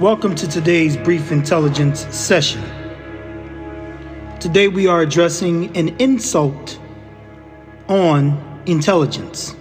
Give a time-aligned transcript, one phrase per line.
[0.00, 2.64] Welcome to today's brief intelligence session.
[4.40, 6.80] Today we are addressing an insult
[7.86, 9.54] on intelligence,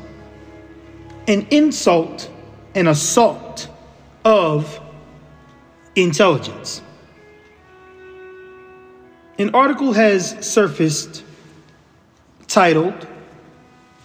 [1.27, 2.31] an insult
[2.73, 3.67] an assault
[4.23, 4.79] of
[5.97, 6.81] intelligence.
[9.39, 11.25] An article has surfaced
[12.47, 13.07] titled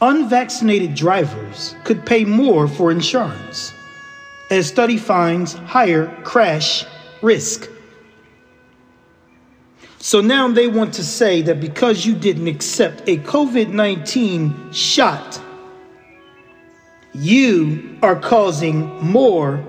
[0.00, 3.72] Unvaccinated Drivers Could Pay More for Insurance
[4.54, 6.86] as Study Finds Higher Crash
[7.22, 7.68] Risk.
[9.98, 15.40] So now they want to say that because you didn't accept a COVID 19 shot,
[17.14, 19.64] you are causing more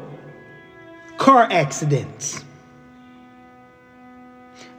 [1.17, 2.43] car accidents.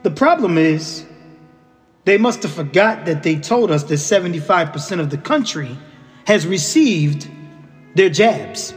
[0.05, 1.05] The problem is,
[2.05, 5.77] they must have forgot that they told us that 75% of the country
[6.27, 7.29] has received
[7.97, 8.73] their jabs.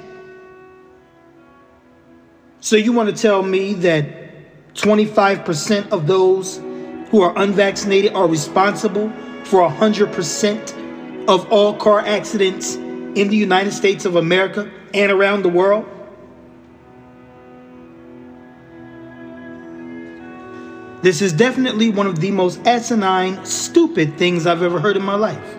[2.61, 4.05] So you want to tell me that
[4.73, 6.57] 25% of those
[7.09, 9.09] who are unvaccinated are responsible
[9.45, 15.49] for 100% of all car accidents in the United States of America and around the
[15.49, 15.85] world?
[21.01, 25.16] This is definitely one of the most asinine, stupid things I've ever heard in my
[25.16, 25.57] life.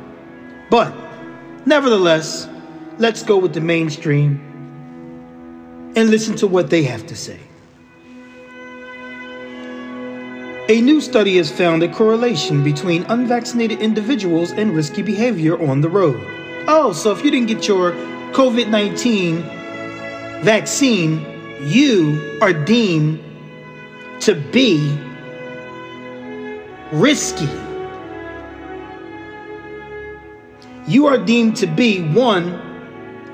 [0.68, 0.94] But,
[1.64, 2.46] nevertheless,
[2.98, 4.49] let's go with the mainstream
[5.96, 7.40] and listen to what they have to say.
[10.68, 15.88] A new study has found a correlation between unvaccinated individuals and risky behavior on the
[15.88, 16.20] road.
[16.68, 17.90] Oh, so if you didn't get your
[18.32, 19.42] COVID 19
[20.44, 21.26] vaccine,
[21.62, 23.18] you are deemed
[24.20, 24.96] to be
[26.92, 27.48] risky.
[30.86, 32.52] You are deemed to be one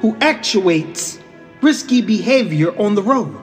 [0.01, 1.19] who actuates
[1.63, 3.37] risky behavior on the road.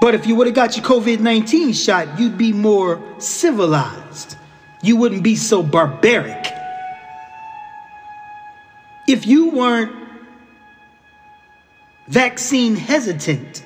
[0.00, 4.36] But if you would have got your COVID 19 shot, you'd be more civilized.
[4.82, 6.46] You wouldn't be so barbaric.
[9.08, 9.92] If you weren't
[12.08, 13.64] vaccine hesitant,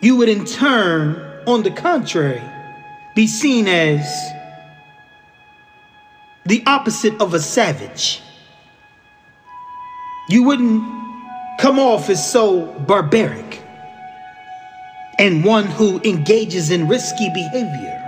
[0.00, 2.42] you would in turn, on the contrary,
[3.14, 4.04] be seen as
[6.44, 8.22] the opposite of a savage.
[10.28, 10.82] You wouldn't
[11.58, 13.62] come off as so barbaric
[15.18, 18.02] and one who engages in risky behavior.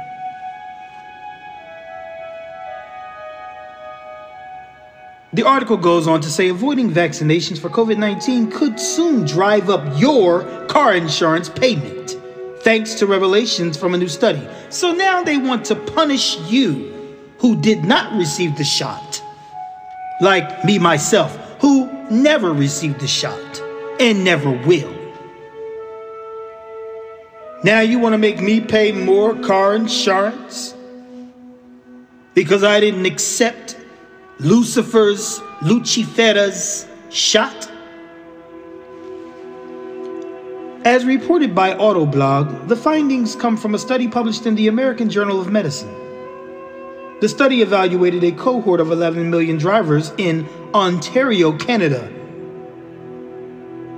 [5.33, 10.01] The article goes on to say avoiding vaccinations for COVID 19 could soon drive up
[10.01, 12.17] your car insurance payment,
[12.63, 14.47] thanks to revelations from a new study.
[14.71, 19.23] So now they want to punish you who did not receive the shot,
[20.21, 21.48] like me myself,
[22.11, 23.63] never received the shot
[24.01, 24.95] and never will.
[27.65, 30.75] Now you want to make me pay more car insurance
[32.35, 33.77] because I didn't accept
[34.39, 37.69] Lucifer's, Luciferase shot?
[40.85, 45.41] As reported by Autoblog, the findings come from a study published in the American Journal
[45.41, 46.08] of Medicine.
[47.21, 52.07] The study evaluated a cohort of 11 million drivers in Ontario, Canada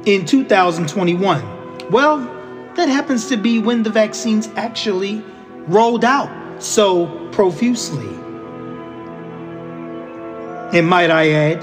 [0.07, 1.91] in 2021.
[1.91, 2.19] Well,
[2.77, 5.23] that happens to be when the vaccines actually
[5.67, 8.09] rolled out so profusely.
[10.73, 11.61] And might I add,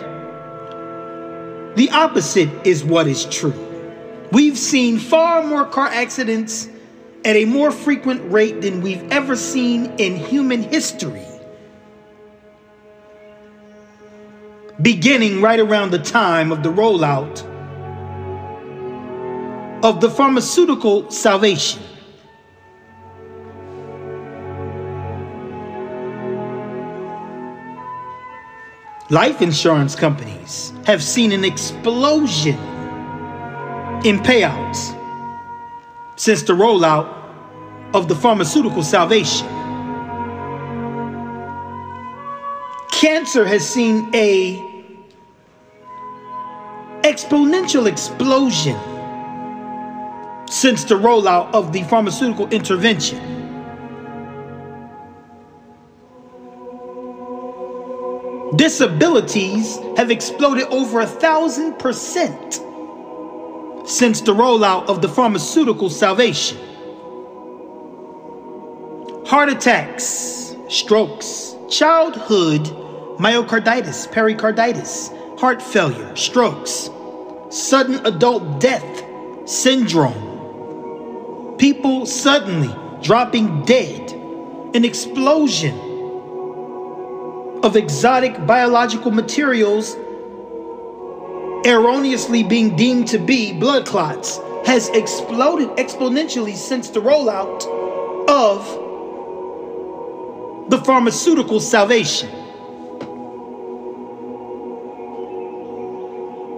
[1.76, 3.64] the opposite is what is true.
[4.32, 6.70] We've seen far more car accidents
[7.26, 11.26] at a more frequent rate than we've ever seen in human history.
[14.82, 17.44] Beginning right around the time of the rollout
[19.84, 21.82] of the pharmaceutical salvation.
[29.10, 32.58] Life insurance companies have seen an explosion
[34.04, 34.94] in payouts
[36.18, 37.08] since the rollout
[37.94, 39.48] of the pharmaceutical salvation.
[42.92, 44.67] Cancer has seen a
[47.08, 48.78] exponential explosion
[50.50, 53.18] since the rollout of the pharmaceutical intervention.
[58.58, 62.56] Disabilities have exploded over a thousand percent
[63.88, 66.58] since the rollout of the pharmaceutical salvation.
[69.26, 72.64] Heart attacks, strokes, childhood
[73.18, 76.90] myocarditis, pericarditis, heart failure, strokes,
[77.50, 79.04] sudden adult death
[79.46, 81.56] syndrome.
[81.58, 84.12] People suddenly dropping dead,
[84.74, 85.76] an explosion
[87.64, 89.96] of exotic biological materials
[91.66, 97.66] erroneously being deemed to be blood clots has exploded exponentially since the rollout
[98.28, 98.66] of
[100.70, 102.30] the pharmaceutical salvation.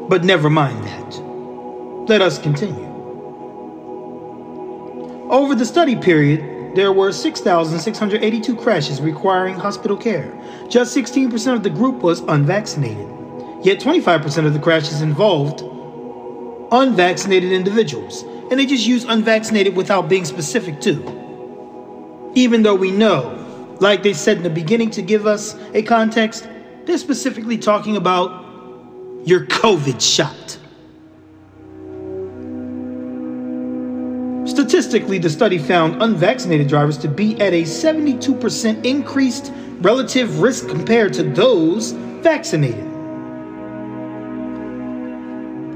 [0.09, 1.19] But never mind that.
[2.09, 2.87] Let us continue.
[5.29, 10.35] Over the study period, there were 6,682 crashes requiring hospital care.
[10.67, 13.07] Just 16% of the group was unvaccinated.
[13.61, 15.61] Yet 25% of the crashes involved
[16.71, 18.23] unvaccinated individuals.
[18.49, 21.03] And they just use unvaccinated without being specific, too.
[22.33, 26.47] Even though we know, like they said in the beginning to give us a context,
[26.85, 28.48] they're specifically talking about
[29.25, 30.57] your COVID shot.
[34.49, 41.13] Statistically, the study found unvaccinated drivers to be at a 72% increased relative risk compared
[41.13, 41.91] to those
[42.23, 42.83] vaccinated.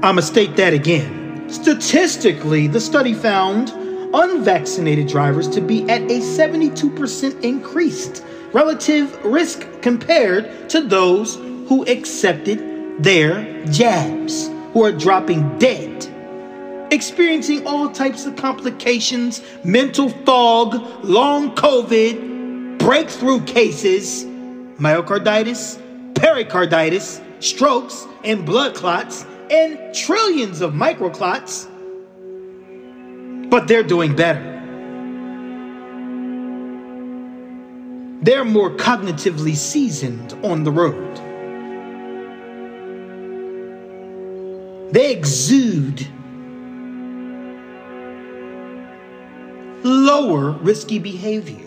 [0.02, 1.48] I'm going to state that again.
[1.48, 3.70] Statistically, the study found
[4.14, 11.36] unvaccinated drivers to be at a 72% increased relative risk compared to those
[11.68, 15.94] who accepted their jabs, who are dropping dead
[16.94, 20.74] experiencing all types of complications, mental fog,
[21.04, 24.24] long COVID, breakthrough cases,
[24.78, 25.80] myocarditis,
[26.14, 31.68] pericarditis, strokes, and blood clots, and trillions of microclots.
[33.50, 34.52] But they're doing better.
[38.22, 41.33] They're more cognitively seasoned on the road.
[44.90, 46.06] They exude
[49.82, 51.58] lower risky behavior.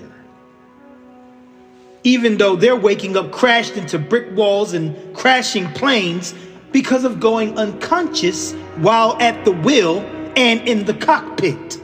[2.03, 6.33] Even though they're waking up crashed into brick walls and crashing planes
[6.71, 9.99] because of going unconscious while at the wheel
[10.35, 11.79] and in the cockpit.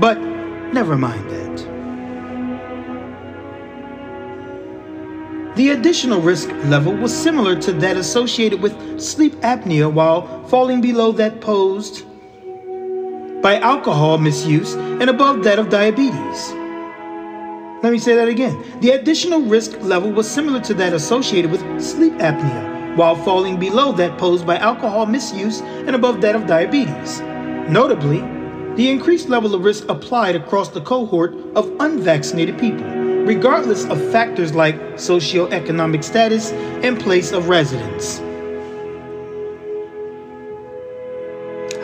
[0.00, 0.18] But
[0.72, 1.67] never mind that.
[5.58, 11.10] The additional risk level was similar to that associated with sleep apnea while falling below
[11.10, 12.04] that posed
[13.42, 16.52] by alcohol misuse and above that of diabetes.
[17.82, 18.78] Let me say that again.
[18.78, 23.90] The additional risk level was similar to that associated with sleep apnea, while falling below
[23.94, 27.18] that posed by alcohol misuse and above that of diabetes.
[27.68, 28.20] Notably,
[28.76, 32.97] the increased level of risk applied across the cohort of unvaccinated people,
[33.28, 36.50] regardless of factors like socioeconomic status
[36.82, 38.20] and place of residence.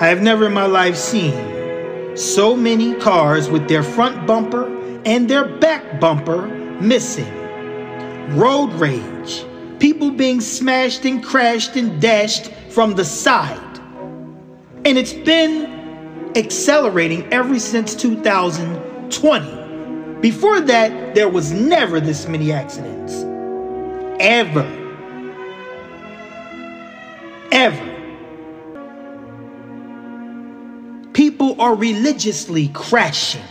[0.00, 4.64] I have never in my life seen so many cars with their front bumper
[5.04, 6.46] and their back bumper
[6.80, 7.30] missing.
[8.30, 9.44] Road rage,
[9.78, 13.78] people being smashed and crashed and dashed from the side.
[14.86, 19.53] And it's been accelerating ever since 2020.
[20.24, 23.12] Before that, there was never this many accidents.
[24.18, 24.64] Ever.
[27.52, 27.94] Ever.
[31.12, 33.44] people are religiously crashing.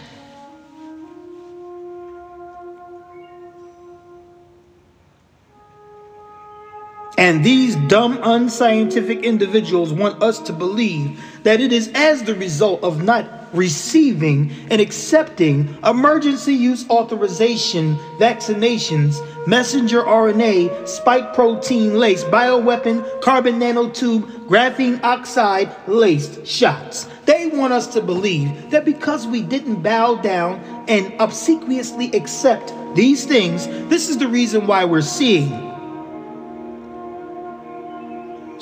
[7.18, 12.84] And these dumb, unscientific individuals want us to believe that it is as the result
[12.84, 23.22] of not receiving and accepting emergency use authorization vaccinations, messenger RNA, spike protein laced, bioweapon,
[23.22, 27.08] carbon nanotube, graphene oxide laced shots.
[27.26, 33.26] They want us to believe that because we didn't bow down and obsequiously accept these
[33.26, 35.73] things, this is the reason why we're seeing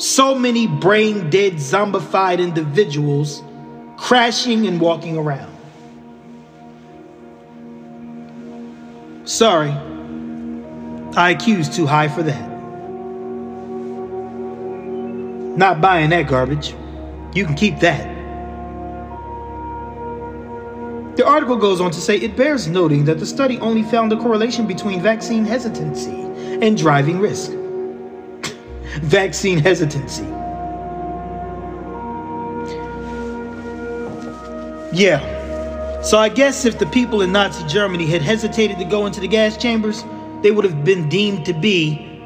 [0.01, 3.43] so many brain dead, zombified individuals
[3.97, 5.55] crashing and walking around.
[9.25, 9.69] Sorry,
[11.11, 12.49] IQ's too high for that.
[15.55, 16.73] Not buying that garbage.
[17.35, 18.07] You can keep that.
[21.15, 24.17] The article goes on to say it bears noting that the study only found a
[24.17, 27.51] correlation between vaccine hesitancy and driving risk.
[29.01, 30.23] Vaccine hesitancy.
[34.93, 36.01] Yeah.
[36.01, 39.27] So I guess if the people in Nazi Germany had hesitated to go into the
[39.27, 40.03] gas chambers,
[40.41, 42.21] they would have been deemed to be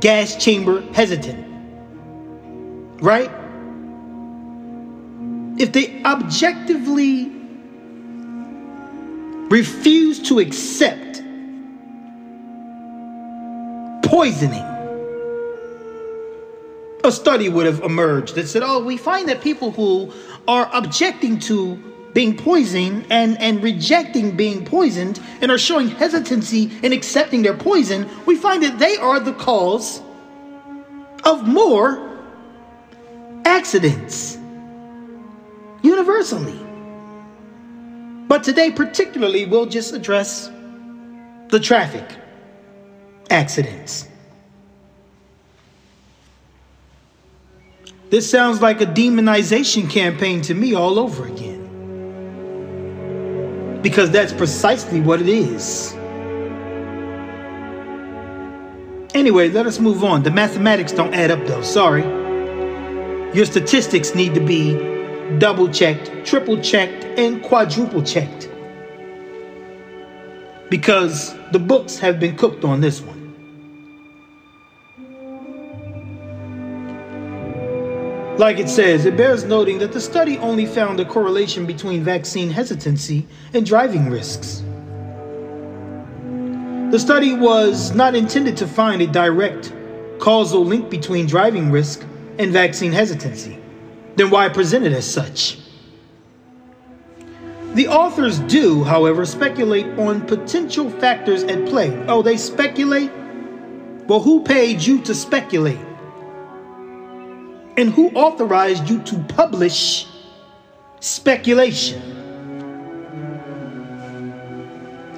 [0.00, 1.44] gas chamber hesitant.
[3.00, 3.30] Right?
[5.58, 7.30] if they objectively
[9.50, 11.22] refuse to accept
[14.04, 14.64] poisoning,
[17.08, 20.12] a study would have emerged that said, oh, we find that people who
[20.46, 21.76] are objecting to
[22.12, 28.08] being poisoned and, and rejecting being poisoned and are showing hesitancy in accepting their poison,
[28.26, 30.00] we find that they are the cause
[31.24, 32.20] of more
[33.44, 34.36] accidents
[35.82, 36.58] universally.
[38.28, 40.50] But today, particularly, we'll just address
[41.48, 42.04] the traffic
[43.30, 44.06] accidents.
[48.10, 51.58] This sounds like a demonization campaign to me all over again.
[53.82, 55.92] Because that's precisely what it is.
[59.14, 60.22] Anyway, let us move on.
[60.22, 62.02] The mathematics don't add up though, sorry.
[63.34, 64.72] Your statistics need to be
[65.38, 68.48] double checked, triple checked, and quadruple checked.
[70.70, 73.17] Because the books have been cooked on this one.
[78.38, 82.50] Like it says, it bears noting that the study only found a correlation between vaccine
[82.50, 84.62] hesitancy and driving risks.
[86.92, 89.72] The study was not intended to find a direct
[90.20, 92.06] causal link between driving risk
[92.38, 93.58] and vaccine hesitancy.
[94.14, 95.58] Then why present it as such?
[97.74, 101.90] The authors do, however, speculate on potential factors at play.
[102.06, 103.10] Oh, they speculate?
[104.06, 105.87] Well, who paid you to speculate?
[107.78, 110.08] And who authorized you to publish
[110.98, 112.02] speculation?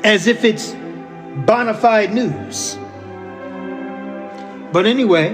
[0.05, 0.77] As if it's
[1.47, 2.77] bona fide news.
[4.75, 5.33] But anyway,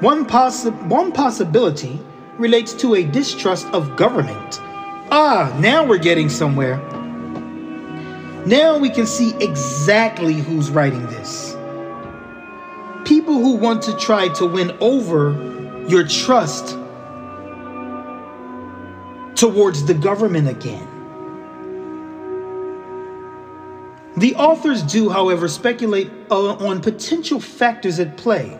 [0.00, 2.00] one, possi- one possibility
[2.38, 4.60] relates to a distrust of government.
[5.10, 6.78] Ah, now we're getting somewhere.
[8.46, 11.54] Now we can see exactly who's writing this.
[13.04, 15.57] People who want to try to win over
[15.88, 16.76] your trust
[19.34, 20.86] towards the government again.
[24.16, 28.58] The authors do, however, speculate uh, on potential factors at play.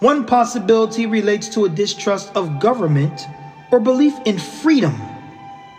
[0.00, 3.26] One possibility relates to a distrust of government
[3.70, 4.94] or belief in freedom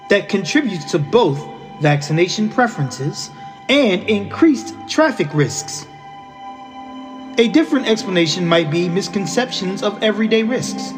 [0.10, 1.40] that contributes to both
[1.82, 3.30] vaccination preferences
[3.70, 5.86] and increased traffic risks.
[7.38, 10.94] A different explanation might be misconceptions of everyday risks,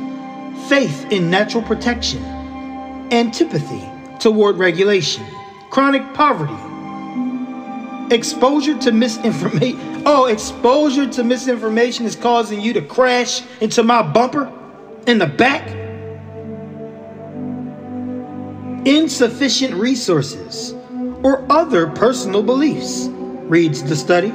[0.70, 2.24] faith in natural protection,
[3.12, 3.84] antipathy
[4.20, 5.26] toward regulation,
[5.72, 6.54] chronic poverty,
[8.14, 9.96] exposure to misinformation.
[10.10, 14.50] Oh, exposure to misinformation is causing you to crash into my bumper
[15.06, 15.68] in the back.
[18.88, 20.74] Insufficient resources
[21.24, 23.10] or other personal beliefs,
[23.50, 24.32] reads the study.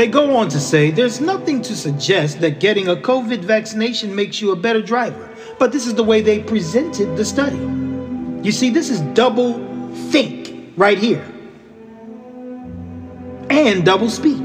[0.00, 4.40] They go on to say there's nothing to suggest that getting a COVID vaccination makes
[4.40, 5.28] you a better driver,
[5.58, 7.58] but this is the way they presented the study.
[8.42, 11.22] You see, this is double think right here
[13.50, 14.40] and double speak.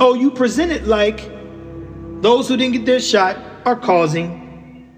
[0.00, 1.30] Oh, you present it like
[2.22, 4.90] those who didn't get their shot are causing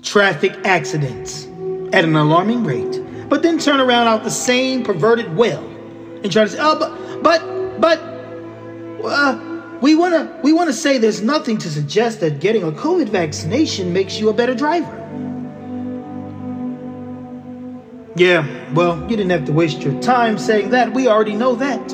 [0.00, 1.46] traffic accidents
[1.92, 5.66] at an alarming rate, but then turn around out the same perverted well
[6.22, 7.98] and try to say, oh, but but but
[9.04, 12.70] uh, we want to we want to say there's nothing to suggest that getting a
[12.70, 14.94] COVID vaccination makes you a better driver.
[18.14, 20.94] Yeah, well, you didn't have to waste your time saying that.
[20.94, 21.92] We already know that.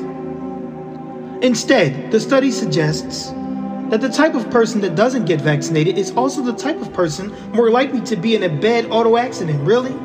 [1.43, 3.31] Instead, the study suggests
[3.89, 7.33] that the type of person that doesn't get vaccinated is also the type of person
[7.53, 9.59] more likely to be in a bad auto accident.
[9.65, 9.95] Really?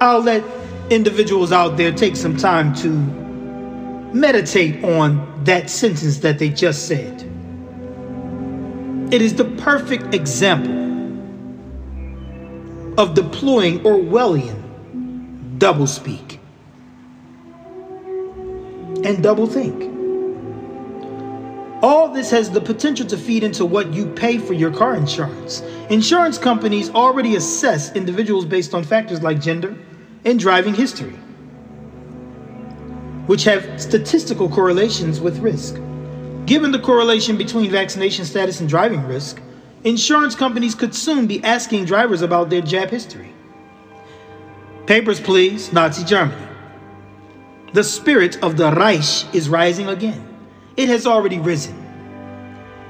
[0.00, 0.44] I'll let
[0.90, 2.88] individuals out there take some time to
[4.14, 7.22] meditate on that sentence that they just said.
[9.12, 10.76] It is the perfect example
[12.96, 16.38] of deploying Orwellian doublespeak
[19.04, 19.96] and doublethink.
[21.82, 25.60] All this has the potential to feed into what you pay for your car insurance.
[25.90, 29.76] Insurance companies already assess individuals based on factors like gender,
[30.24, 31.18] and driving history,
[33.26, 35.74] which have statistical correlations with risk.
[36.46, 39.40] Given the correlation between vaccination status and driving risk,
[39.84, 43.32] insurance companies could soon be asking drivers about their jab history.
[44.86, 46.46] Papers, please, Nazi Germany.
[47.74, 50.24] The spirit of the Reich is rising again.
[50.78, 51.76] It has already risen.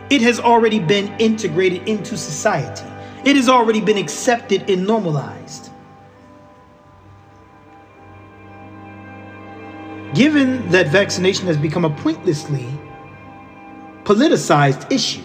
[0.09, 2.87] It has already been integrated into society.
[3.25, 5.68] It has already been accepted and normalized.
[10.15, 12.67] Given that vaccination has become a pointlessly
[14.05, 15.23] politicized issue,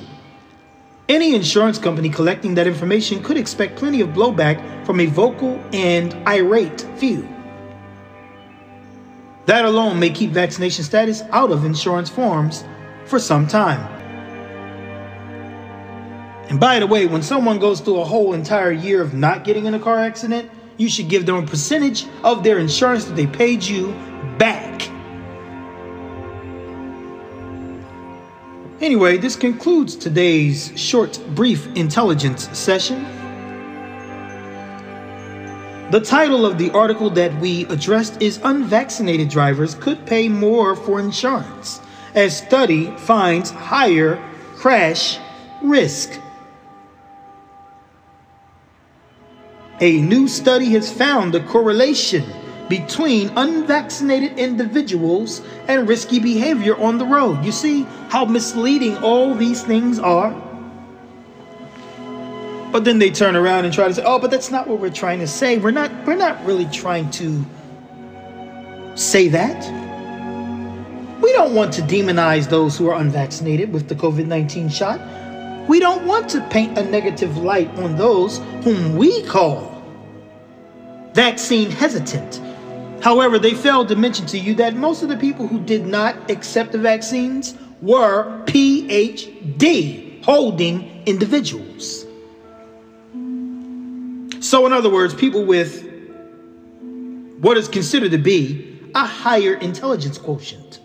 [1.08, 6.14] any insurance company collecting that information could expect plenty of blowback from a vocal and
[6.28, 7.28] irate few.
[9.46, 12.66] That alone may keep vaccination status out of insurance forms
[13.06, 13.90] for some time.
[16.50, 19.66] And by the way, when someone goes through a whole entire year of not getting
[19.66, 23.28] in a car accident, you should give them a percentage of their insurance that they
[23.28, 23.94] paid you
[24.38, 24.90] back.
[28.82, 33.06] Anyway, this concludes today's short, brief intelligence session.
[35.92, 41.00] The title of the article that we addressed is Unvaccinated Drivers Could Pay More for
[41.00, 41.80] Insurance,
[42.16, 44.22] as study finds higher
[44.56, 45.20] crash
[45.62, 46.20] risk.
[49.80, 52.24] A new study has found a correlation
[52.70, 57.44] between unvaccinated individuals and risky behavior on the road.
[57.44, 60.32] You see how misleading all these things are?
[62.72, 64.90] But then they turn around and try to say, "Oh, but that's not what we're
[64.90, 65.58] trying to say.
[65.58, 67.46] We're not we're not really trying to
[68.96, 69.64] say that.
[71.22, 75.00] We don't want to demonize those who are unvaccinated with the COVID-19 shot.
[75.70, 79.72] We don't want to paint a negative light on those whom we call
[81.14, 82.42] vaccine hesitant
[83.04, 86.32] However, they failed to mention to you that most of the people who did not
[86.32, 92.06] accept the vaccines were PhD holding individuals.
[94.40, 95.84] So, in other words, people with
[97.42, 100.80] what is considered to be a higher intelligence quotient.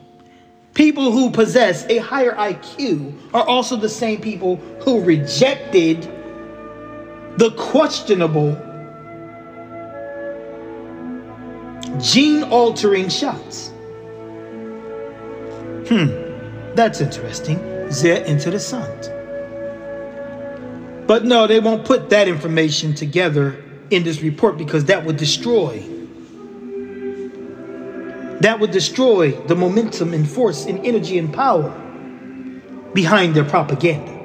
[0.74, 6.02] People who possess a higher IQ are also the same people who rejected
[7.37, 8.57] the questionable
[12.00, 13.68] gene altering shots.
[15.88, 17.58] Hmm, that's interesting.
[17.90, 19.11] Sehr interessant.
[21.06, 25.78] But no, they won't put that information together in this report because that would destroy.
[28.40, 31.70] That would destroy the momentum and force and energy and power
[32.92, 34.16] behind their propaganda.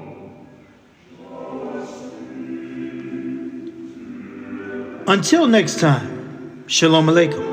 [5.08, 6.14] Until next time,
[6.68, 7.53] Shalom Aleichem.